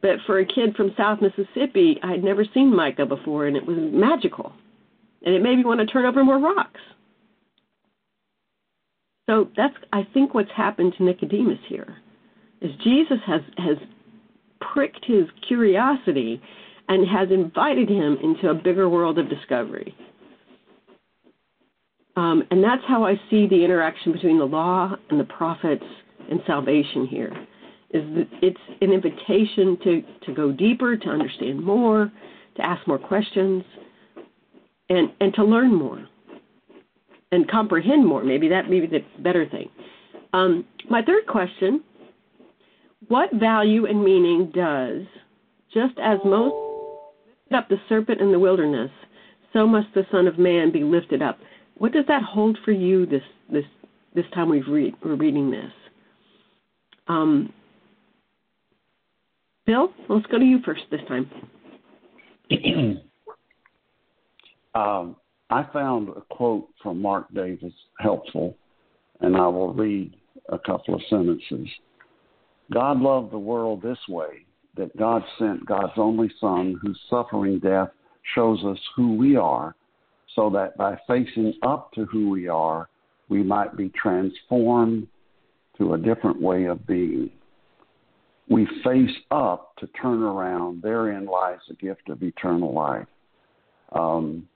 [0.02, 3.66] But for a kid from South Mississippi, I had never seen mica before, and it
[3.66, 4.52] was magical.
[5.24, 6.80] and it made me want to turn over more rocks.
[9.28, 11.96] So that's I think what's happened to Nicodemus here
[12.60, 13.76] is Jesus has has
[14.72, 16.40] pricked his curiosity
[16.88, 19.94] and has invited him into a bigger world of discovery.
[22.16, 25.84] Um, and that's how I see the interaction between the law and the prophets
[26.30, 27.32] and salvation here.
[27.90, 32.12] Is that it's an invitation to, to go deeper, to understand more,
[32.56, 33.64] to ask more questions,
[34.88, 36.06] and and to learn more
[37.32, 38.22] and comprehend more.
[38.22, 39.68] Maybe that may be the better thing.
[40.32, 41.82] Um, my third question:
[43.08, 45.02] What value and meaning does
[45.72, 46.52] just as Moses
[47.50, 48.90] lifted up the serpent in the wilderness,
[49.52, 51.38] so must the Son of Man be lifted up?
[51.80, 53.64] What does that hold for you this this
[54.14, 55.72] this time we've read, we're reading this?
[57.08, 57.54] Um,
[59.64, 61.30] Bill, let's go to you first this time.
[64.74, 65.16] um,
[65.48, 68.58] I found a quote from Mark Davis helpful,
[69.22, 70.14] and I will read
[70.50, 71.66] a couple of sentences.
[72.70, 74.44] God loved the world this way
[74.76, 77.88] that God sent God's only Son, whose suffering death
[78.34, 79.74] shows us who we are,
[80.34, 82.88] so that by facing up to who we are,
[83.28, 85.06] we might be transformed
[85.78, 87.30] to a different way of being.
[88.48, 90.82] We face up to turn around.
[90.82, 93.06] Therein lies the gift of eternal life.
[93.92, 94.48] Um,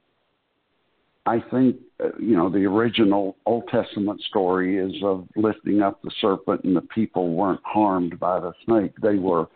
[1.27, 6.11] I think, uh, you know, the original Old Testament story is of lifting up the
[6.21, 8.93] serpent, and the people weren't harmed by the snake.
[9.01, 9.47] They were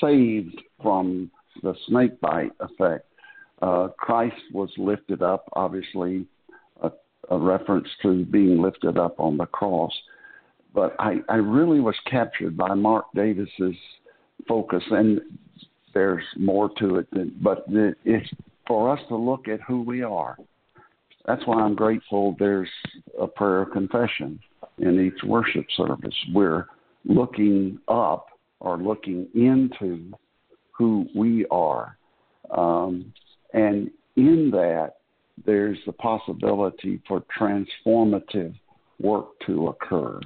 [0.00, 1.30] saved from
[1.62, 3.07] the snake bite effect.
[3.60, 6.26] Uh, Christ was lifted up, obviously,
[6.82, 6.90] a,
[7.30, 9.92] a reference to being lifted up on the cross.
[10.74, 13.76] But I, I really was captured by Mark Davis's
[14.46, 15.20] focus, and
[15.94, 17.10] there's more to it.
[17.10, 17.64] Than, but
[18.04, 18.28] it's
[18.66, 20.36] for us to look at who we are
[21.28, 22.70] that's why I'm grateful there's
[23.20, 24.40] a prayer of confession
[24.78, 26.14] in each worship service.
[26.32, 26.64] We're
[27.04, 28.28] looking up
[28.60, 30.10] or looking into
[30.72, 31.98] who we are.
[32.50, 33.12] Um,
[33.52, 34.94] and in that,
[35.46, 38.54] there's the possibility for transformative
[39.00, 40.20] work to occur.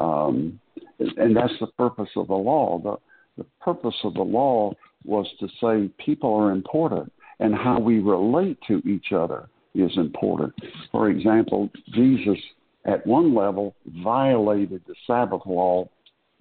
[0.00, 0.58] Um,
[0.98, 2.80] and that's the purpose of the law.
[2.82, 4.72] The, the purpose of the law
[5.04, 10.52] was to say people are important and how we relate to each other is important.
[10.90, 12.38] For example, Jesus,
[12.84, 15.88] at one level, violated the Sabbath law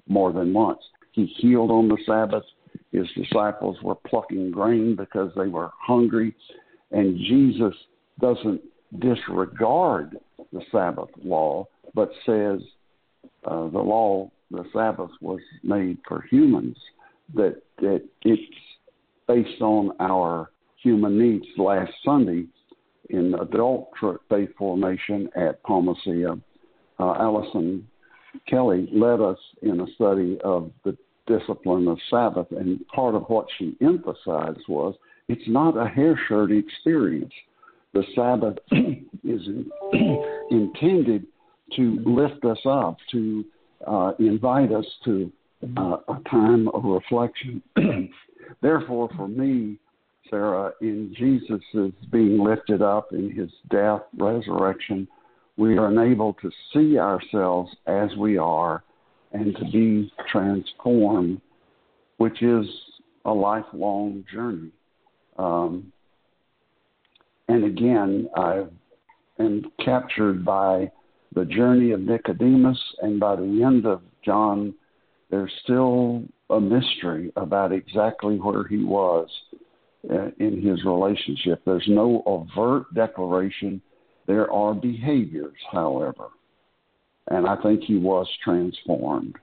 [0.08, 0.80] more than once.
[1.12, 2.44] He healed on the Sabbath.
[2.92, 6.36] His disciples were plucking grain because they were hungry.
[6.92, 7.74] And Jesus
[8.20, 8.62] doesn't
[9.00, 10.18] disregard
[10.52, 12.60] the Sabbath law, but says
[13.46, 16.78] uh, the law, the Sabbath, was made for humans,
[17.34, 18.42] that, that it's
[19.28, 21.46] based on our human needs.
[21.58, 22.46] Last Sunday,
[23.10, 23.90] in adult
[24.30, 26.42] faith formation at Palma Ceia,
[27.00, 27.88] uh, Allison
[28.48, 33.48] Kelly led us in a study of the discipline of Sabbath, and part of what
[33.58, 34.96] she emphasized was
[35.28, 37.34] it's not a hair shirt experience.
[37.94, 38.58] The Sabbath
[39.24, 39.42] is
[40.52, 41.26] intended
[41.76, 43.46] to lift us up, to
[43.88, 45.32] uh, invite us to
[45.78, 47.62] uh, a time of reflection.
[48.62, 49.78] Therefore, for me,
[50.30, 55.08] Sarah, in Jesus' being lifted up in his death, resurrection,
[55.58, 58.84] we are enabled to see ourselves as we are
[59.34, 61.42] and to be transformed,
[62.18, 62.66] which is
[63.26, 64.72] a lifelong journey.
[65.38, 65.92] Um,
[67.48, 68.66] and again, I
[69.40, 70.92] am captured by
[71.34, 74.74] the journey of Nicodemus, and by the end of John,
[75.30, 79.30] there's still a mystery about exactly where he was
[80.10, 81.62] uh, in his relationship.
[81.66, 83.82] There's no overt declaration.
[84.28, 86.28] There are behaviors, however.
[87.30, 89.36] And I think he was transformed.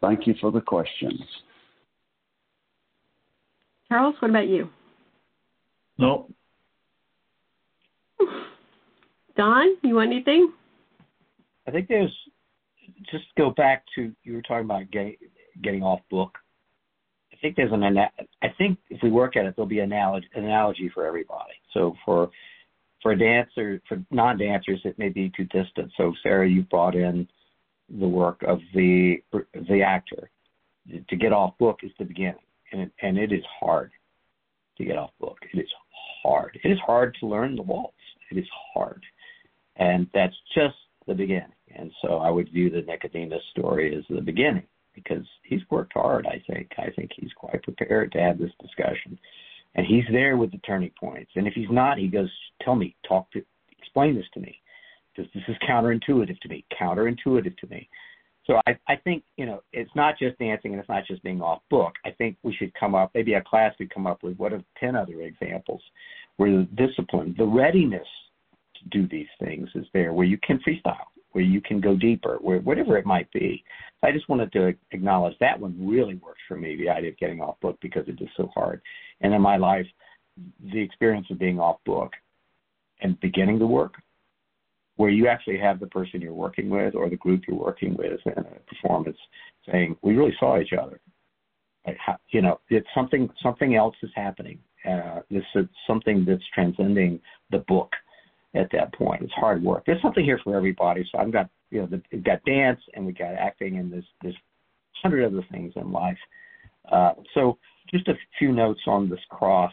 [0.00, 1.20] Thank you for the questions.
[3.88, 4.68] Charles, what about you?
[5.98, 6.28] No.
[9.36, 10.52] Don, you want anything?
[11.66, 12.12] I think there's
[13.10, 15.16] just go back to you were talking about getting
[15.62, 16.36] getting off book
[17.32, 20.28] I think there's an I think if we work at it, there'll be an analogy,
[20.34, 21.54] analogy for everybody.
[21.74, 22.30] So for
[23.02, 25.92] for a dancer, for non-dancers, it may be too distant.
[25.96, 27.28] So Sarah, you brought in
[28.00, 30.30] the work of the the actor.
[31.08, 32.42] To get off book is the beginning,
[32.72, 33.92] and it, and it is hard
[34.78, 35.38] to get off book.
[35.52, 35.70] It is
[36.22, 36.58] hard.
[36.64, 37.94] It is hard to learn the waltz.
[38.30, 39.04] It is hard,
[39.76, 40.74] and that's just
[41.06, 41.52] the beginning.
[41.76, 46.26] And so I would view the Nicodemus story as the beginning because he's worked hard.
[46.26, 46.70] I think.
[46.78, 49.18] I think he's quite prepared to have this discussion.
[49.74, 51.30] And he's there with the turning points.
[51.36, 52.30] And if he's not, he goes,
[52.62, 53.42] "Tell me, talk to,
[53.78, 54.60] explain this to me,
[55.14, 56.64] because this is counterintuitive to me.
[56.80, 57.88] Counterintuitive to me."
[58.46, 61.40] So I, I think you know it's not just dancing and it's not just being
[61.40, 61.92] off book.
[62.04, 63.12] I think we should come up.
[63.14, 65.82] Maybe a class could come up with what are ten other examples
[66.36, 68.06] where the discipline, the readiness
[68.76, 72.38] to do these things is there, where you can freestyle, where you can go deeper,
[72.40, 73.62] where whatever it might be.
[74.02, 76.76] I just wanted to acknowledge that one really works for me.
[76.76, 78.82] The idea of getting off book because it is so hard.
[79.22, 79.86] And in my life,
[80.72, 82.12] the experience of being off book
[83.00, 83.94] and beginning the work
[84.96, 88.20] where you actually have the person you're working with or the group you're working with
[88.26, 89.16] in a performance
[89.70, 91.00] saying, "We really saw each other."
[91.86, 91.98] Like,
[92.28, 94.58] you know, it's something something else is happening.
[94.84, 97.20] Uh, this is something that's transcending
[97.50, 97.92] the book
[98.54, 99.22] at that point.
[99.22, 99.84] It's hard work.
[99.86, 101.08] There's something here for everybody.
[101.10, 104.08] So I've got you know the, we've got dance and we've got acting and there's
[104.22, 104.36] there's
[105.02, 106.18] hundred other things in life.
[106.90, 107.58] Uh, so
[107.92, 109.72] just a few notes on this cross.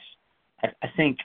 [0.62, 1.18] I, think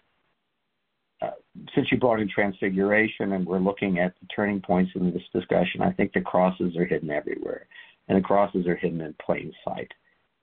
[1.20, 1.30] uh,
[1.74, 5.82] since you brought in transfiguration and we're looking at the turning points in this discussion,
[5.82, 7.66] I think the crosses are hidden everywhere,
[8.08, 9.90] and the crosses are hidden in plain sight,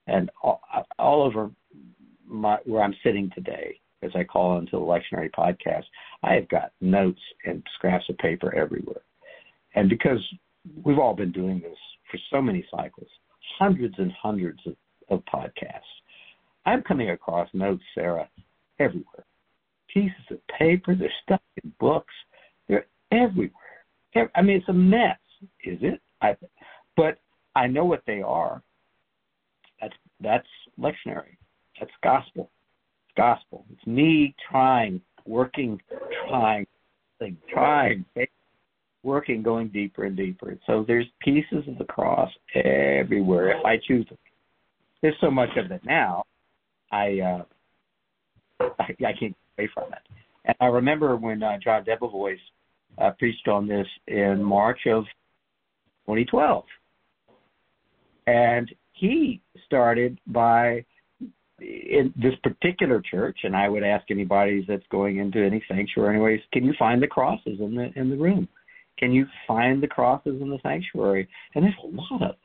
[0.06, 0.60] and all,
[0.98, 1.50] all over
[2.26, 5.84] my, where I'm sitting today, as I call into the lectionary podcast,
[6.22, 9.02] I have got notes and scraps of paper everywhere,
[9.74, 10.20] and because
[10.84, 11.78] we've all been doing this
[12.10, 13.08] for so many cycles,
[13.58, 14.74] hundreds and hundreds of,
[15.08, 15.80] of podcasts,
[16.64, 18.28] I'm coming across notes, Sarah,
[18.78, 19.24] everywhere
[19.92, 20.94] pieces of paper.
[20.94, 22.14] They're stuck in books.
[22.68, 23.50] They're everywhere.
[24.34, 25.18] I mean, it's a mess,
[25.64, 26.00] is it?
[26.20, 26.36] I,
[26.96, 27.18] but
[27.54, 28.62] I know what they are.
[29.80, 30.46] That's that's
[30.78, 31.36] lectionary.
[31.80, 32.50] That's gospel.
[33.06, 33.64] It's gospel.
[33.72, 35.80] It's me trying, working,
[36.28, 36.66] trying,
[37.52, 38.04] trying,
[39.02, 40.56] working, going deeper and deeper.
[40.66, 44.18] So there's pieces of the cross everywhere if I choose them.
[45.00, 46.24] There's so much of it now.
[46.92, 47.44] I uh,
[48.78, 50.02] I, I can't get away from it.
[50.44, 52.36] And I remember when uh, John Debevoise
[52.98, 55.04] uh, preached on this in March of
[56.06, 56.64] 2012.
[58.26, 60.84] And he started by
[61.60, 66.40] in this particular church, and I would ask anybody that's going into any sanctuary, anyways,
[66.52, 68.48] can you find the crosses in the in the room?
[68.98, 71.28] Can you find the crosses in the sanctuary?
[71.54, 72.36] And there's a lot of them.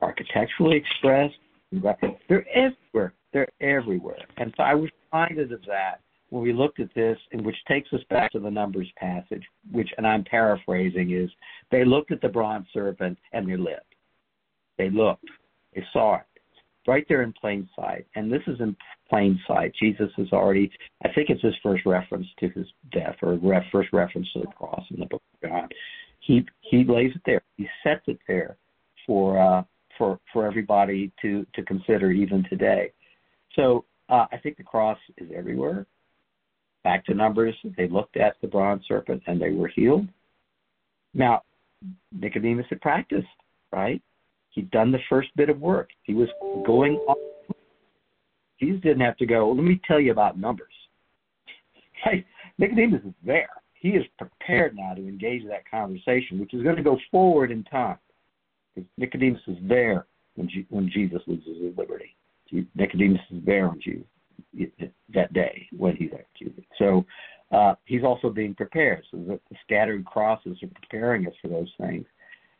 [0.00, 1.34] architecturally expressed.
[2.28, 3.12] They're everywhere.
[3.36, 4.24] They're everywhere.
[4.38, 7.92] And so I was reminded of that when we looked at this, and which takes
[7.92, 11.28] us back to the Numbers passage, which, and I'm paraphrasing, is
[11.70, 13.94] they looked at the bronze serpent and they lived.
[14.78, 15.26] They looked,
[15.74, 16.22] they saw it,
[16.86, 18.06] right there in plain sight.
[18.14, 18.74] And this is in
[19.06, 19.74] plain sight.
[19.78, 20.70] Jesus has already,
[21.04, 24.46] I think it's his first reference to his death or ref, first reference to the
[24.46, 25.68] cross in the book of John.
[26.20, 27.42] He he lays it there.
[27.58, 28.56] He sets it there
[29.06, 29.62] for uh,
[29.98, 32.92] for for everybody to to consider even today.
[33.56, 35.86] So uh, I think the cross is everywhere.
[36.84, 40.06] Back to Numbers, they looked at the bronze serpent and they were healed.
[41.14, 41.42] Now,
[42.12, 43.26] Nicodemus had practiced,
[43.72, 44.00] right?
[44.50, 45.90] He'd done the first bit of work.
[46.04, 46.28] He was
[46.64, 47.16] going on.
[48.60, 50.68] Jesus didn't have to go, let me tell you about numbers.
[52.04, 52.26] Right?
[52.58, 53.48] Nicodemus is there.
[53.72, 57.64] He is prepared now to engage that conversation, which is going to go forward in
[57.64, 57.96] time.
[58.74, 62.14] Because Nicodemus is there when, G- when Jesus loses his liberty.
[62.74, 64.06] Nicodemus is there when Jesus
[65.14, 66.64] that day when he's executed.
[66.78, 67.04] So
[67.52, 69.04] uh, he's also being prepared.
[69.10, 72.06] So the, the scattered crosses are preparing us for those things.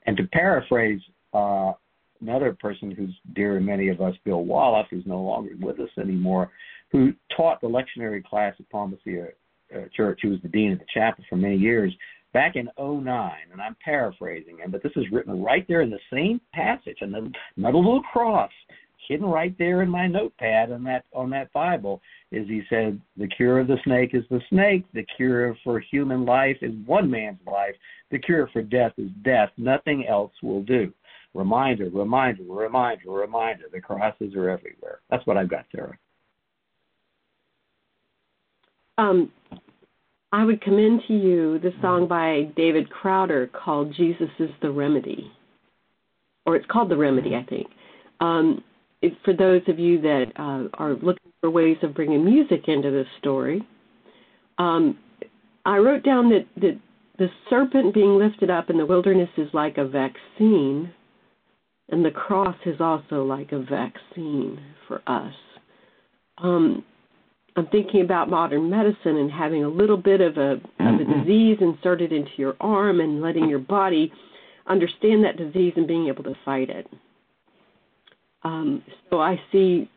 [0.06, 1.00] And to paraphrase
[1.32, 1.72] uh,
[2.20, 5.90] another person who's dear to many of us, Bill Wallach, who's no longer with us
[5.98, 6.50] anymore,
[6.92, 9.28] who taught the lectionary class at Palma Ceia
[9.74, 11.92] uh, Church, who was the dean of the chapel for many years,
[12.32, 15.98] back in 09, and I'm paraphrasing him, but this is written right there in the
[16.12, 18.50] same passage, and the another little cross
[19.08, 22.00] hidden right there in my notepad on that on that Bible
[22.32, 26.24] is he said the cure of the snake is the snake, the cure for human
[26.24, 27.74] life is one man's life,
[28.10, 29.50] the cure for death is death.
[29.56, 30.92] Nothing else will do.
[31.34, 33.64] Reminder, reminder, reminder, reminder.
[33.70, 35.00] The crosses are everywhere.
[35.10, 35.98] That's what I've got, Sarah.
[38.98, 39.30] Um,
[40.32, 45.30] I would commend to you the song by David Crowder called "Jesus is the Remedy,"
[46.46, 47.68] or it's called "The Remedy," I think.
[48.20, 48.64] Um,
[49.24, 53.06] for those of you that uh, are looking for ways of bringing music into this
[53.18, 53.66] story,
[54.58, 54.98] um,
[55.64, 56.78] I wrote down that, that
[57.18, 60.92] the serpent being lifted up in the wilderness is like a vaccine,
[61.88, 65.34] and the cross is also like a vaccine for us.
[66.38, 66.84] Um,
[67.56, 71.20] I'm thinking about modern medicine and having a little bit of a, of a mm-hmm.
[71.20, 74.12] disease inserted into your arm and letting your body
[74.66, 76.86] understand that disease and being able to fight it.
[78.46, 79.90] Um, so I see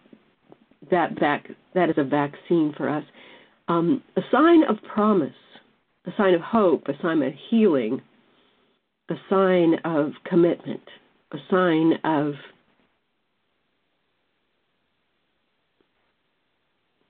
[0.89, 3.03] that vac- that is a vaccine for us.
[3.67, 5.35] Um, a sign of promise,
[6.07, 8.01] a sign of hope, a sign of healing,
[9.09, 10.81] a sign of commitment,
[11.31, 12.33] a sign of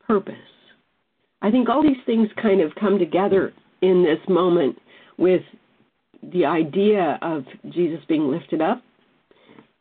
[0.05, 0.35] purpose.
[1.41, 4.77] I think all these things kind of come together in this moment
[5.17, 5.43] with
[6.21, 8.83] the idea of Jesus being lifted up.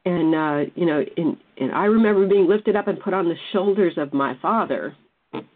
[0.04, 3.34] And uh, you know, in, and I remember being lifted up and put on the
[3.52, 4.96] shoulders of my father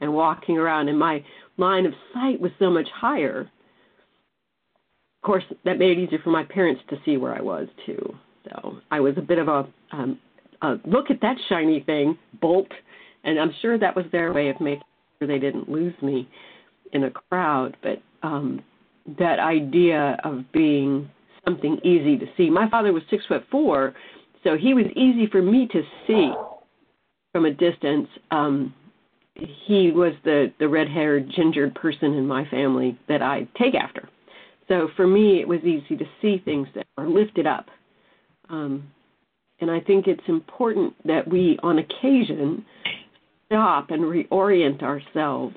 [0.01, 1.25] and walking around and my
[1.57, 3.41] line of sight was so much higher.
[3.41, 8.15] Of course, that made it easier for my parents to see where I was too.
[8.45, 10.19] So I was a bit of a, um,
[10.63, 12.69] a look at that shiny thing, bolt,
[13.25, 14.83] and I'm sure that was their way of making
[15.19, 16.29] sure they didn't lose me
[16.93, 17.77] in a crowd.
[17.83, 18.63] But um,
[19.19, 21.09] that idea of being
[21.45, 22.51] something easy to see.
[22.51, 23.95] My father was six foot four,
[24.45, 26.33] so he was easy for me to see
[27.33, 28.09] from a distance.
[28.31, 28.75] Um,
[29.35, 34.09] he was the the red haired gingered person in my family that I take after.
[34.69, 37.67] So for me, it was easy to see things that are lifted up.
[38.49, 38.85] Um,
[39.61, 42.65] and I think it's important that we, on occasion,
[43.47, 45.57] stop and reorient ourselves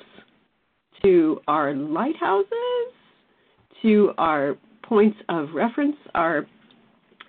[1.03, 2.49] to our lighthouses
[3.81, 6.45] to our points of reference, our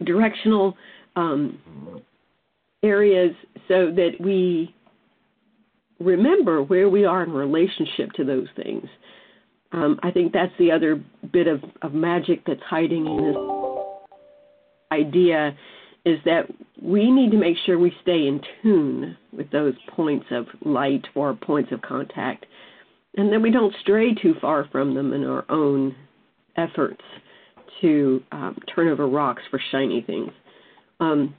[0.05, 0.77] directional
[1.17, 1.59] um,
[2.83, 3.35] areas,
[3.69, 4.75] so that we
[5.99, 8.87] remember where we are in relationship to those things.
[9.73, 11.03] Um, I think that's the other
[11.33, 13.37] bit of, of magic that's hiding in this
[14.93, 15.57] idea
[16.05, 16.47] is that
[16.81, 21.35] we need to make sure we stay in tune with those points of light or
[21.35, 22.47] points of contact
[23.17, 25.97] and that we don't stray too far from them in our own
[26.57, 27.03] efforts
[27.81, 30.31] to um, turn over rocks for shiny things.
[31.01, 31.34] Um,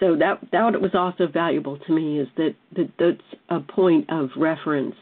[0.00, 4.30] so that that was also valuable to me is that, that that's a point of
[4.36, 4.96] reference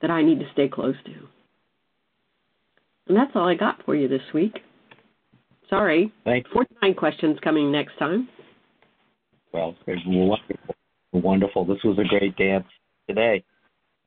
[0.00, 1.14] that I need to stay close to.
[3.08, 4.60] And that's all I got for you this week.
[5.68, 6.12] Sorry.
[6.24, 6.48] Thanks.
[6.52, 8.28] 49 questions coming next time.
[9.52, 10.74] Well, wonderful.
[11.12, 11.64] Wonderful.
[11.64, 12.66] This was a great dance
[13.08, 13.42] today.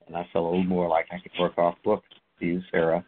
[0.08, 2.08] And I felt a little more like I could work off books
[2.40, 3.04] to you, Sarah.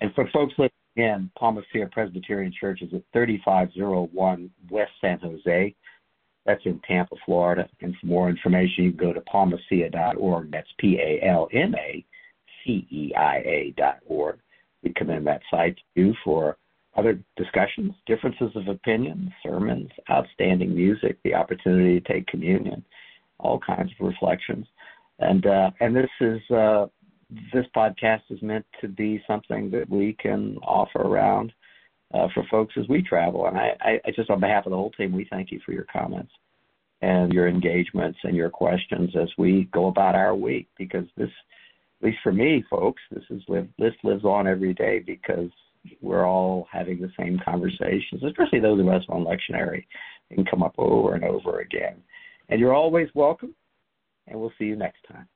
[0.00, 5.74] And for folks listening in, Palma Ceia Presbyterian Church is at 3501 West San Jose.
[6.44, 7.68] That's in Tampa, Florida.
[7.80, 10.50] And for more information, you can go to palmaceia.org.
[10.50, 12.04] That's P A L M A
[12.64, 14.38] C E I A dot org.
[14.82, 16.56] We commend that site to you for
[16.96, 22.84] other discussions, differences of opinion, sermons, outstanding music, the opportunity to take communion,
[23.38, 24.66] all kinds of reflections.
[25.18, 26.86] And uh, and this is uh,
[27.52, 31.52] this podcast is meant to be something that we can offer around
[32.14, 33.46] uh, for folks as we travel.
[33.46, 35.86] And I, I just, on behalf of the whole team, we thank you for your
[35.92, 36.32] comments
[37.02, 40.68] and your engagements and your questions as we go about our week.
[40.78, 41.30] Because this,
[42.00, 45.50] at least for me, folks, this is live, this lives on every day because
[46.00, 49.84] we're all having the same conversations, especially those of us on lectionary,
[50.30, 51.96] and come up over and over again.
[52.48, 53.54] And you're always welcome.
[54.28, 55.28] And we'll see you next time.